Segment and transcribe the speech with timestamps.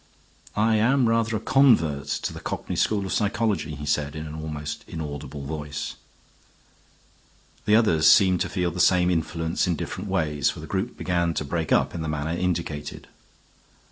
[0.55, 4.33] "I am rather a convert to the cockney school of psychology," he said in an
[4.33, 5.93] almost inaudible voice.
[7.65, 11.35] The others seemed to feel the same influence in different ways, for the group began
[11.35, 13.09] to break up in the manner indicated.